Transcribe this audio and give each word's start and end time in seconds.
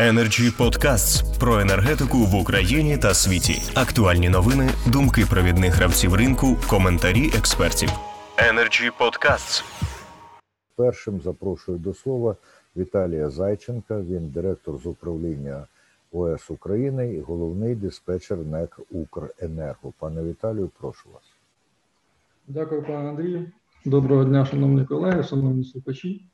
Energy 0.00 0.50
Podcasts 0.58 1.38
про 1.40 1.60
енергетику 1.60 2.18
в 2.18 2.34
Україні 2.34 2.98
та 2.98 3.14
світі. 3.14 3.62
Актуальні 3.74 4.28
новини, 4.28 4.70
думки 4.92 5.24
провідних 5.30 5.74
гравців 5.74 6.14
ринку, 6.14 6.56
коментарі 6.68 7.26
експертів. 7.38 7.88
Energy 8.36 8.90
Podcasts. 9.00 9.64
Першим 10.76 11.20
запрошую 11.20 11.78
до 11.78 11.94
слова 11.94 12.36
Віталія 12.76 13.30
Зайченка. 13.30 14.00
Він 14.00 14.28
директор 14.28 14.78
з 14.78 14.86
управління 14.86 15.66
ОС 16.12 16.50
України 16.50 17.14
і 17.14 17.20
головний 17.20 17.74
диспетчер 17.74 18.38
НЕК 18.38 18.80
Укренерго. 18.90 19.92
Пане 19.98 20.22
Віталію, 20.22 20.70
прошу 20.80 21.08
вас. 21.14 21.22
Дякую, 22.48 22.82
пане 22.82 23.08
Андрію. 23.08 23.46
Доброго 23.84 24.24
дня, 24.24 24.46
шановні 24.46 24.84
колеги, 24.84 25.22
шановні 25.22 25.64
слухачі. 25.64 26.24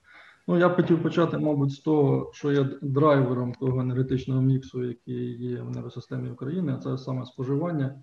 Ну, 0.49 0.59
я 0.59 0.69
б 0.69 0.77
хотів 0.77 1.03
почати, 1.03 1.39
мабуть, 1.39 1.73
з 1.73 1.79
того, 1.79 2.31
що 2.35 2.53
є 2.53 2.65
драйвером 2.83 3.55
того 3.55 3.81
енергетичного 3.81 4.43
міксу, 4.43 4.85
який 4.85 5.43
є 5.43 5.63
в 5.63 5.69
енергосистемі 5.69 6.31
України, 6.31 6.75
а 6.77 6.79
це 6.79 6.99
саме 6.99 7.25
споживання 7.27 8.03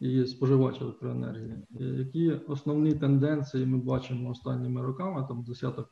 і 0.00 0.26
споживач 0.26 0.80
електроенергії. 0.80 1.54
Які 1.70 2.30
основні 2.30 2.92
тенденції 2.92 3.66
ми 3.66 3.78
бачимо 3.78 4.30
останніми 4.30 4.82
роками, 4.82 5.24
там 5.28 5.42
десяток 5.42 5.88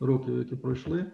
років, 0.00 0.38
які 0.38 0.56
пройшли, 0.56 1.12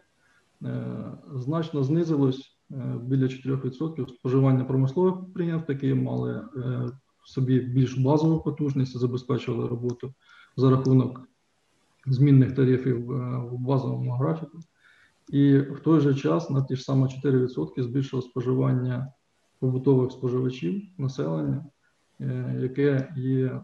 е, 0.63 1.13
значно 1.35 1.85
знизилось 1.85 2.59
е, 2.71 2.99
біля 3.03 3.25
4% 3.27 4.09
споживання 4.09 4.65
промислових 4.65 5.21
підприємств, 5.21 5.71
які 5.71 5.95
мали 5.95 6.33
е, 6.33 6.41
в 7.23 7.29
собі 7.29 7.61
більш 7.61 7.99
базову 7.99 8.41
потужність, 8.41 8.99
забезпечували 8.99 9.69
роботу 9.69 10.15
за 10.57 10.71
рахунок 10.71 11.30
змінних 12.07 12.55
тарифів 12.55 13.13
е, 13.13 13.39
в 13.39 13.59
базовому 13.59 14.11
графіку, 14.11 14.59
і 15.29 15.59
в 15.59 15.81
той 15.81 16.01
же 16.01 16.15
час 16.15 16.51
на 16.51 16.63
ті 16.63 16.77
ж 16.77 16.83
саме 16.83 17.07
4% 17.25 17.83
збільшило 17.83 18.23
споживання 18.23 19.13
побутових 19.59 20.13
споживачів 20.13 20.83
населення, 20.99 21.65
е, 22.21 22.57
яке 22.61 23.13
є 23.17 23.47
е, 23.47 23.63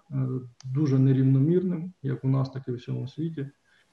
дуже 0.65 0.99
нерівномірним, 0.99 1.93
як 2.03 2.25
у 2.25 2.29
нас, 2.29 2.51
так 2.51 2.63
і 2.69 2.71
в 2.71 2.75
всьому 2.75 3.09
світі, 3.09 3.49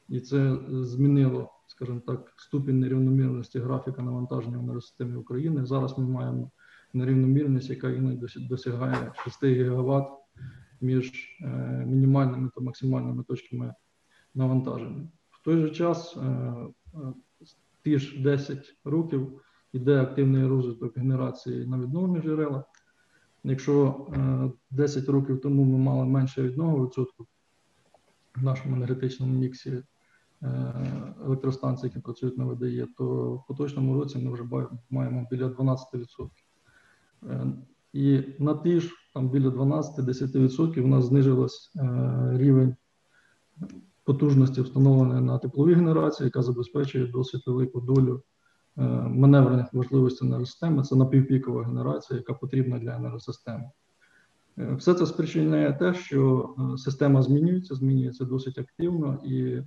і 0.10 0.20
це 0.20 0.58
змінило, 0.70 1.50
скажімо 1.68 2.02
так, 2.08 2.34
ступінь 2.38 2.80
нерівномірності 2.80 3.60
графіка 3.60 4.02
навантаження 4.02 4.58
в 4.58 4.62
енергосистемі 4.62 5.16
України. 5.16 5.66
Зараз 5.66 5.98
ми 5.98 6.06
маємо 6.06 6.52
нерівномірність, 6.94 7.70
яка 7.70 7.90
іноді 7.90 8.48
досягає 8.50 9.12
6 9.24 9.44
ГВт 9.44 10.08
між 10.82 11.12
мінімальними 11.86 12.50
та 12.56 12.62
максимальними 12.62 13.24
точками 13.24 13.74
навантаження. 14.36 15.08
В 15.32 15.44
той 15.44 15.62
же 15.62 15.70
час, 15.70 16.18
е, 16.18 16.22
е, 16.22 17.14
ті 17.84 18.00
ж 18.00 18.24
10 18.24 18.76
років 18.84 19.42
йде 19.74 20.02
активний 20.02 20.48
розвиток 20.48 20.98
генерації 20.98 21.68
на 21.68 21.80
відновлених 21.80 22.24
джерелах. 22.24 22.64
Якщо 23.44 24.08
10 24.72 25.10
е, 25.10 25.12
років 25.12 25.42
тому 25.42 25.64
ми 25.64 25.78
мали 25.78 26.06
менше 26.06 26.44
від 26.44 26.58
1% 26.58 27.06
в 28.36 28.44
нашому 28.44 28.76
енергетичному 28.76 29.34
міксі 29.34 29.84
електростанцій, 31.26 31.86
які 31.86 32.00
працюють 32.00 32.38
на 32.38 32.46
ВДЄ, 32.46 32.88
то 32.98 33.34
в 33.36 33.48
поточному 33.48 33.94
році 33.94 34.18
ми 34.18 34.34
вже 34.34 34.44
маємо 34.90 35.28
біля 35.32 35.48
12%. 35.48 36.30
І 37.94 38.24
на 38.40 38.54
ті 38.54 38.80
ж 38.80 38.92
там 39.14 39.30
біля 39.30 39.50
12-10% 39.50 40.82
у 40.82 40.88
нас 40.88 41.06
знижився 41.06 41.70
рівень 42.34 42.76
потужності, 44.04 44.62
встановленої 44.62 45.22
на 45.22 45.38
тепловій 45.38 45.74
генерації, 45.74 46.26
яка 46.26 46.42
забезпечує 46.42 47.08
досить 47.08 47.48
велику 47.48 47.82
долю 47.82 48.24
е, 48.78 48.82
маневрених 49.08 49.74
можливостей 49.74 50.28
енергосистеми. 50.28 50.84
Це 50.84 50.96
напівпікова 50.96 51.64
генерація, 51.64 52.20
яка 52.20 52.34
потрібна 52.34 52.80
для 52.80 52.96
енергосистеми. 52.96 53.70
Е, 54.58 54.76
все 54.76 54.94
це 54.94 55.06
спричиняє 55.06 55.74
те, 55.74 55.94
що 55.94 56.50
е, 56.58 56.78
система 56.78 57.22
змінюється, 57.22 57.76
змінюється 57.76 58.26
досить 58.26 58.58
активно, 58.58 59.20
і 59.26 59.62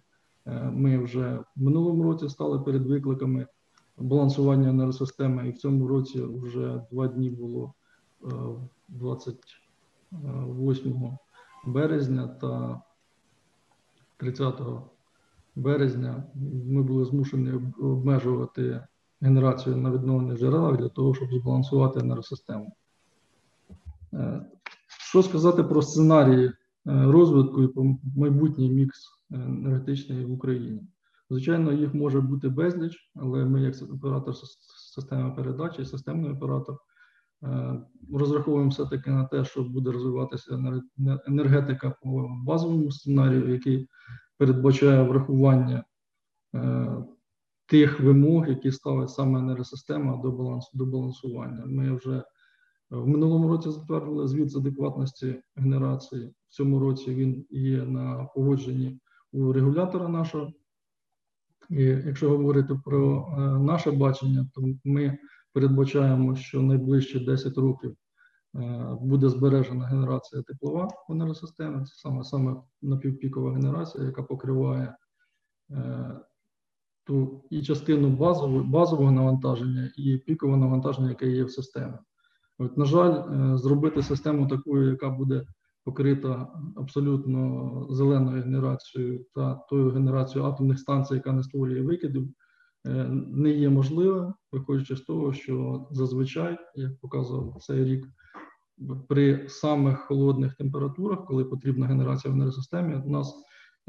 ми 0.72 0.99
вже 0.99 1.38
в 1.56 1.62
минулому 1.62 2.03
році 2.03 2.28
стали 2.28 2.59
перед 2.59 2.87
викликами 2.87 3.47
балансування 3.99 4.69
енергосистеми, 4.69 5.49
і 5.49 5.50
в 5.50 5.59
цьому 5.59 5.88
році 5.88 6.25
вже 6.43 6.82
два 6.91 7.09
дні 7.09 7.31
було 7.31 7.75
28 8.88 11.19
березня 11.66 12.28
та 12.28 12.82
30 14.16 14.60
березня 15.56 16.25
ми 16.66 16.82
були 16.82 17.04
змушені 17.04 17.53
обмежувати 17.81 18.87
генерацію 19.21 19.77
на 19.77 19.91
відновлених 19.91 20.38
джерелах 20.38 20.77
для 20.77 20.88
того, 20.88 21.15
щоб 21.15 21.28
збалансувати 21.32 22.00
енергосистему. 22.00 22.76
Е, 24.12 24.47
що 24.88 25.22
сказати 25.22 25.62
про 25.62 25.82
сценарії 25.82 26.47
е, 26.47 26.53
розвитку 26.84 27.62
і 27.62 27.99
майбутній 28.16 28.71
мікс 28.71 29.21
енергетичний 29.31 30.25
в 30.25 30.32
Україні? 30.32 30.82
Звичайно, 31.31 31.72
їх 31.72 31.94
може 31.94 32.21
бути 32.21 32.49
безліч, 32.49 33.10
але 33.15 33.44
ми, 33.44 33.62
як 33.62 33.75
оператор 33.94 34.34
системи 34.94 35.31
передачі, 35.31 35.84
системний 35.84 36.32
оператор, 36.32 36.78
розраховуємо 38.12 38.71
все-таки 38.71 39.11
на 39.11 39.25
те, 39.25 39.45
що 39.45 39.62
буде 39.62 39.93
розвиватися 39.93 40.81
енергетика 41.27 41.91
по 42.03 42.31
базовому 42.45 42.91
сценарію, 42.91 43.53
який 43.53 43.89
передбачає 44.39 45.03
врахування 45.03 45.85
е, 46.55 46.87
тих 47.67 48.01
вимог, 48.01 48.49
які 48.49 48.73
ставить 48.73 49.11
саме 49.11 49.39
енергосистема 49.39 50.17
до 50.17 50.33
балансу 50.33 50.71
до 50.75 50.87
балансування. 50.87 51.65
Ми 51.67 51.97
вже 51.97 52.25
в 52.91 53.09
минулому 53.09 53.49
році 53.49 53.71
затвердили 53.71 54.29
звіт 54.29 54.51
з 54.51 54.56
адекватності 54.56 55.43
генерації. 55.56 56.35
В 56.49 56.55
цьому 56.55 56.79
році 56.79 57.15
він 57.15 57.47
є 57.51 57.85
на 57.85 58.25
погодженні 58.35 59.01
у 59.33 59.53
регулятора 59.53 60.09
нашого. 60.09 60.53
І 61.71 61.83
якщо 61.83 62.31
говорити 62.31 62.81
про 62.85 63.29
е, 63.39 63.41
наше 63.59 63.91
бачення, 63.91 64.47
то 64.55 64.62
ми 64.85 65.19
передбачаємо, 65.56 66.37
що 66.37 66.62
найближчі 66.62 67.21
10 67.21 67.59
років 67.59 67.97
Е, 68.56 68.97
буде 69.00 69.28
збережена 69.28 69.87
генерація 69.87 70.43
теплова 70.43 70.89
в 71.09 71.12
енергосистемі, 71.12 71.84
це 71.84 71.94
саме 71.94 72.25
саме 72.25 72.56
напівпікова 72.83 73.53
генерація, 73.53 74.05
яка 74.05 74.22
покриває 74.22 74.97
е, 75.71 76.21
ту 77.05 77.44
і 77.50 77.62
частину 77.62 78.11
базового, 78.11 78.65
базового 78.65 79.11
навантаження, 79.11 79.91
і 79.97 80.17
пікового 80.17 80.59
навантаження, 80.59 81.09
яке 81.09 81.31
є 81.31 81.44
в 81.44 81.50
системі. 81.50 81.94
От, 82.59 82.77
На 82.77 82.84
жаль, 82.84 83.15
е, 83.15 83.59
зробити 83.59 84.03
систему 84.03 84.49
такою, 84.49 84.91
яка 84.91 85.11
буде 85.11 85.47
покрита 85.84 86.49
абсолютно 86.77 87.87
зеленою 87.91 88.43
генерацією 88.43 89.27
та 89.34 89.55
тою 89.55 89.91
генерацією 89.91 90.50
атомних 90.50 90.78
станцій, 90.78 91.15
яка 91.15 91.33
не 91.33 91.43
створює 91.43 91.83
викидів, 91.83 92.28
не 93.15 93.51
є 93.51 93.69
можливим, 93.69 94.35
виходячи 94.53 94.97
з 94.97 95.01
того, 95.01 95.33
що 95.33 95.87
зазвичай, 95.91 96.59
як 96.75 97.01
показував 97.01 97.63
цей 97.63 97.85
рік, 97.85 98.07
при 99.09 99.49
самих 99.49 99.99
холодних 99.99 100.55
температурах, 100.55 101.25
коли 101.27 101.45
потрібна 101.45 101.87
генерація 101.87 102.33
в 102.33 102.37
енергосистемі, 102.37 102.95
у 103.07 103.11
нас 103.11 103.35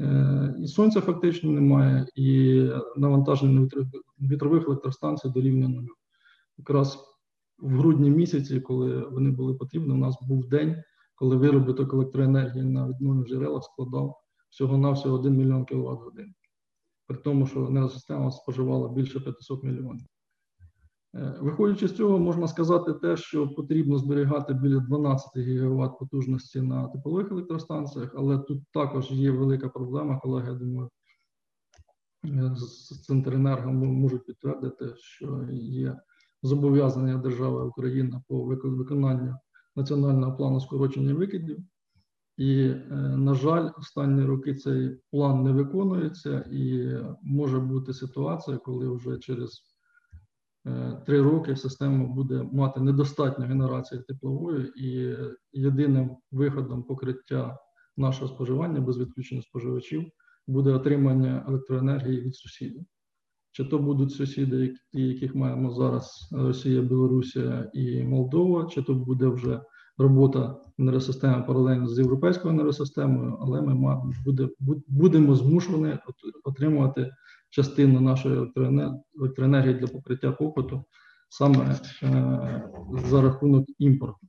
е, 0.00 0.54
і 0.62 0.66
сонця 0.66 1.00
фактично 1.00 1.50
немає, 1.50 2.06
і 2.14 2.62
навантаження 2.96 3.68
вітрових 4.20 4.66
електростанцій 4.66 5.28
дорівнює 5.28 5.68
нулю. 5.68 5.94
Якраз 6.58 6.98
в 7.58 7.78
грудні 7.78 8.10
місяці, 8.10 8.60
коли 8.60 9.00
вони 9.10 9.30
були 9.30 9.54
потрібні, 9.54 9.92
у 9.92 9.96
нас 9.96 10.18
був 10.22 10.48
день, 10.48 10.82
коли 11.14 11.36
виробіток 11.36 11.92
електроенергії 11.92 12.64
на 12.64 12.88
відновлених 12.88 13.28
джерелах 13.28 13.64
складав 13.64 14.16
всього-навсього 14.50 15.18
1 15.18 15.36
мільйон 15.36 15.64
кВт 15.64 16.02
годин. 16.04 16.34
При 17.08 17.16
тому, 17.16 17.46
що 17.46 17.66
енергосистема 17.66 18.30
споживала 18.30 18.88
більше 18.88 19.20
500 19.20 19.64
мільйонів. 19.64 20.06
Е, 21.14 21.34
виходячи 21.40 21.88
з 21.88 21.96
цього, 21.96 22.18
можна 22.18 22.48
сказати 22.48 22.92
те, 22.92 23.16
що 23.16 23.48
потрібно 23.48 23.98
зберігати 23.98 24.54
біля 24.54 24.78
12 24.80 25.36
ГВт 25.36 25.98
потужності 25.98 26.60
на 26.60 26.88
теплових 26.88 27.30
електростанціях, 27.30 28.14
але 28.16 28.38
тут 28.38 28.62
також 28.72 29.10
є 29.10 29.30
велика 29.30 29.68
проблема, 29.68 30.18
колеги, 30.18 30.48
я 30.52 30.58
думаю, 30.58 30.90
е, 32.24 32.56
з 32.56 33.02
Центренерго 33.02 33.72
можуть 33.72 34.26
підтвердити, 34.26 34.94
що 34.96 35.48
є 35.52 36.00
зобов'язання 36.42 37.18
держави 37.18 37.64
Україна 37.64 38.22
по 38.28 38.44
виконанню 38.44 39.36
національного 39.76 40.36
плану 40.36 40.60
скорочення 40.60 41.14
викидів. 41.14 41.58
І, 42.38 42.60
е, 42.62 42.94
на 43.16 43.34
жаль, 43.34 43.70
останні 43.78 44.24
роки 44.24 44.54
цей 44.54 45.00
план 45.10 45.42
не 45.42 45.52
виконується, 45.52 46.40
і 46.52 46.92
може 47.22 47.58
бути 47.58 47.94
ситуація, 47.94 48.56
коли 48.56 48.88
вже 48.88 49.18
через 49.18 49.62
Е, 50.68 51.02
три 51.06 51.22
роки 51.22 51.56
система 51.56 52.06
буде 52.06 52.48
мати 52.52 52.80
недостатньо 52.80 53.46
генерації 53.46 54.02
теплової, 54.08 54.72
і 54.76 55.16
єдиним 55.52 56.16
виходом 56.30 56.82
покриття 56.82 57.58
нашого 57.96 58.28
споживання 58.28 58.80
без 58.80 58.98
відключення 58.98 59.42
споживачів 59.42 60.10
буде 60.46 60.72
отримання 60.72 61.44
електроенергії 61.48 62.20
від 62.20 62.36
сусідів. 62.36 62.84
чи 63.52 63.64
то 63.64 63.78
будуть 63.78 64.12
сусіди, 64.12 64.74
яких 64.92 65.34
маємо 65.34 65.70
зараз 65.70 66.28
Росія, 66.32 66.82
Білорусія 66.82 67.70
і 67.74 68.02
Молдова, 68.02 68.66
чи 68.66 68.82
то 68.82 68.94
буде 68.94 69.26
вже 69.26 69.60
робота 69.98 70.60
енергосистеми 70.78 71.42
паралельно 71.42 71.88
з 71.88 71.98
європейською 71.98 72.54
енергосистемою, 72.54 73.38
але 73.40 73.62
ми 73.62 74.02
буде, 74.24 74.48
бу- 74.60 74.82
будемо 74.88 75.34
змушені 75.34 75.98
отримувати 76.44 77.10
частину 77.50 78.00
нашої 78.00 78.52
електроенергії 79.18 79.74
для 79.74 79.86
покриття 79.86 80.32
попиту 80.32 80.84
саме 81.28 81.76
е, 82.02 82.70
за 83.04 83.22
рахунок 83.22 83.66
імпорту. 83.78 84.26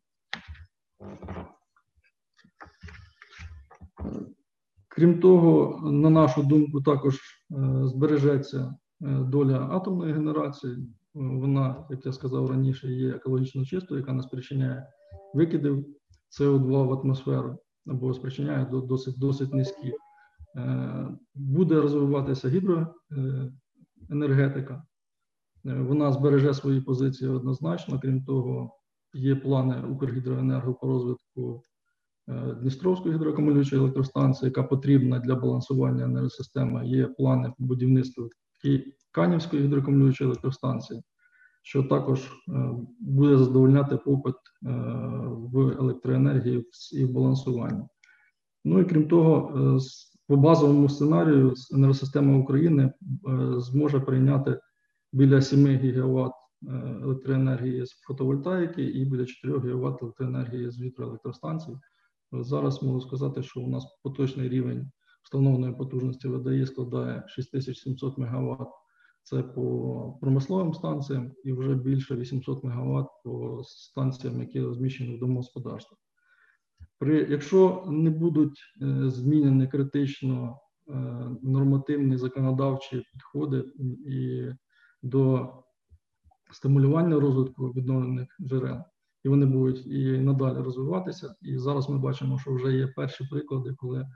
Крім 4.87 5.19
того, 5.19 5.79
на 5.91 6.09
нашу 6.09 6.43
думку, 6.43 6.81
також 6.81 7.15
е, 7.15 7.21
збережеться 7.87 8.75
е, 9.01 9.05
доля 9.19 9.67
атомної 9.71 10.13
генерації. 10.13 10.77
Вона, 11.13 11.87
як 11.89 12.05
я 12.05 12.13
сказав 12.13 12.49
раніше, 12.49 12.87
є 12.87 13.09
екологічно 13.09 13.65
чистою, 13.65 13.99
яка 14.01 14.13
не 14.13 14.23
спричиняє 14.23 14.87
викидів 15.33 15.85
СО2 16.39 16.87
в 16.87 16.93
атмосферу 16.93 17.57
або 17.87 18.13
спричиняє 18.13 18.65
до- 18.65 18.81
досить, 18.81 19.19
досить 19.19 19.53
низькі. 19.53 19.93
Е, 20.57 21.07
Буде 21.35 21.75
розвиватися 21.81 22.49
гідроенергетика. 22.49 24.83
Е, 25.65 25.73
Вона 25.81 26.11
збереже 26.11 26.53
свої 26.53 26.81
позиції 26.81 27.29
однозначно. 27.29 27.99
Крім 27.99 28.23
того, 28.23 28.71
є 29.13 29.35
плани 29.35 29.83
Укргідроенерго 29.91 30.73
по 30.73 30.87
розвитку 30.87 31.63
е, 32.29 32.55
Дністровської 32.61 33.15
гідроакумулюючої 33.15 33.81
електростанції, 33.81 34.47
яка 34.49 34.63
потрібна 34.63 35.19
для 35.19 35.35
балансування 35.35 36.03
енергосистеми. 36.03 36.87
Є 36.87 37.07
плани 37.07 37.53
по 37.57 37.63
будівництву 37.65 38.29
Канівської 39.11 39.63
гідроакумулюючої 39.63 40.27
електростанції, 40.29 41.01
що 41.61 41.83
також 41.83 42.19
е, 42.21 42.71
буде 42.99 43.37
задовольняти 43.37 43.97
попит 43.97 44.35
е, 44.35 44.69
в 45.53 45.57
електроенергії 45.79 46.65
і 46.93 47.05
в 47.05 47.11
балансуванні. 47.11 47.83
Ну 48.65 48.79
і 48.79 48.85
крім 48.85 49.07
того, 49.07 49.53
е, 49.57 49.79
по 50.27 50.37
базовому 50.37 50.89
сценарію 50.89 51.53
енергосистема 51.73 52.37
України 52.37 52.93
зможе 53.57 53.99
прийняти 53.99 54.59
біля 55.13 55.41
7 55.41 55.65
ГВт 55.65 56.33
електроенергії 57.03 57.85
з 57.85 57.91
фотовольтаїки 57.91 58.83
і 58.83 59.05
біля 59.05 59.25
4 59.25 59.59
ГВт 59.59 60.01
електроенергії 60.01 60.71
з 60.71 60.81
вітроелектростанцій. 60.81 61.77
Зараз 62.31 62.83
можу 62.83 63.01
сказати, 63.01 63.43
що 63.43 63.61
у 63.61 63.67
нас 63.67 63.99
поточний 64.03 64.49
рівень 64.49 64.91
встановленої 65.23 65.73
потужності 65.73 66.27
ВДІ 66.27 66.65
складає 66.65 67.23
6700 67.27 68.17
МВт. 68.17 68.67
Це 69.29 69.43
по 69.43 70.17
промисловим 70.21 70.73
станціям 70.73 71.31
і 71.43 71.53
вже 71.53 71.75
більше 71.75 72.15
800 72.15 72.63
МВт 72.63 73.07
по 73.23 73.61
станціям, 73.63 74.39
які 74.39 74.61
розміщені 74.61 75.15
в 75.15 75.19
домогосподарствах. 75.19 75.99
При, 76.99 77.27
якщо 77.29 77.83
не 77.87 78.09
будуть 78.09 78.59
е, 78.81 79.09
змінені 79.09 79.67
критично 79.67 80.59
е, 80.87 80.93
нормативні 81.41 82.17
законодавчі 82.17 83.03
підходи 83.13 83.65
і 84.07 84.45
до 85.03 85.53
стимулювання 86.51 87.19
розвитку 87.19 87.67
відновлених 87.67 88.37
джерел, 88.41 88.81
і 89.23 89.29
вони 89.29 89.45
будуть 89.45 89.87
і 89.87 90.17
надалі 90.17 90.57
розвиватися. 90.57 91.35
І 91.41 91.57
зараз 91.57 91.89
ми 91.89 91.99
бачимо, 91.99 92.39
що 92.39 92.53
вже 92.53 92.73
є 92.73 92.87
перші 92.87 93.27
приклади, 93.31 93.75
коли 93.77 94.07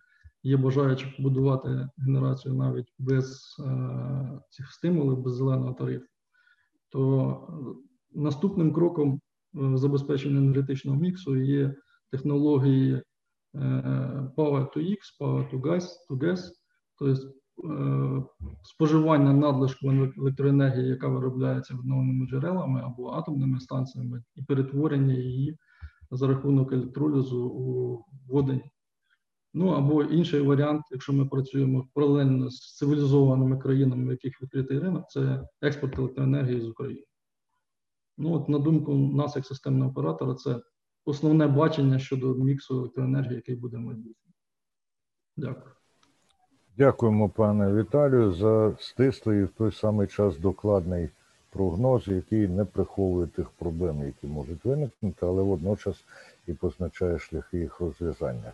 є 0.44 0.57
бажаючі 0.57 1.13
побудувати 1.18 1.90
генерацію 1.98 2.54
навіть 2.54 2.94
без 3.00 3.56
е, 3.60 4.40
цих 4.50 4.72
стимулів, 4.72 5.18
без 5.18 5.34
зеленого 5.34 5.74
тарифу. 5.74 6.06
То 6.90 7.30
е, 7.50 8.19
наступним 8.19 8.74
кроком 8.74 9.22
в 9.54 9.78
забезпеченні 9.78 10.38
енергетичного 10.38 10.98
міксу 10.98 11.36
є 11.36 11.75
технології 12.12 12.94
е, 12.94 13.01
Power 14.38 14.74
to 14.74 14.78
X, 14.78 14.98
Power 15.19 15.51
to 15.51 15.62
Gas, 15.62 15.84
to 16.10 16.18
Gas, 16.18 16.40
тобто 16.98 17.22
е, 17.63 18.24
споживання 18.63 19.34
надлишку 19.34 19.92
електроенергії, 20.18 20.88
яка 20.88 21.07
виробляється 21.07 21.74
відновленими 21.74 22.28
джерелами 22.28 22.81
або 22.81 23.10
атомними 23.10 23.60
станціями, 23.60 24.24
і 24.36 24.44
перетворення 24.44 25.13
її 25.13 25.57
за 26.12 26.28
рахунок 26.28 26.74
електролізу 26.74 27.46
у 27.46 28.06
водень. 28.28 28.62
Ну 29.54 29.68
або 29.68 30.04
інший 30.04 30.42
варіант, 30.42 30.82
якщо 30.92 31.14
ми 31.14 31.26
працюємо 31.26 31.88
паралельно 31.94 32.50
з 32.50 32.76
цивілізованими 32.76 33.58
країнами, 33.58 34.08
в 34.08 34.12
яких 34.12 34.42
відкритий 34.42 34.80
ринок, 34.80 35.10
це 35.10 35.48
експорт 35.62 36.00
електроенергії 36.00 36.62
з 36.62 36.68
України. 36.68 37.04
Ну, 38.18 38.34
от, 38.34 38.50
на 38.50 38.60
думку 38.60 38.94
нас, 38.94 39.36
як 39.36 39.46
системного 39.46 39.92
оператора, 39.92 40.36
це 40.36 40.62
основне 41.06 41.48
бачення 41.48 42.00
щодо 42.00 42.36
міксу 42.36 42.78
електроенергії, 42.80 43.36
який 43.36 43.56
буде 43.56 43.78
в 43.78 43.80
майбутньому. 43.80 44.34
Дякую. 45.38 45.74
Дякуємо, 46.78 47.30
пане 47.30 47.74
Віталію, 47.74 48.34
за 48.34 48.76
стислий 48.80 49.40
і 49.40 49.44
в 49.44 49.50
той 49.50 49.72
самий 49.72 50.08
час 50.08 50.38
докладний 50.38 51.10
прогноз, 51.50 52.08
який 52.08 52.48
не 52.48 52.66
приховує 52.66 53.28
тих 53.28 53.50
проблем, 53.50 54.06
які 54.06 54.28
можуть 54.28 54.66
виникнути, 54.66 55.26
але 55.26 55.42
водночас 55.42 56.04
і 56.48 56.54
позначає 56.54 57.20
шляхи 57.20 57.58
їх 57.58 57.80
розв'язання. 57.80 58.54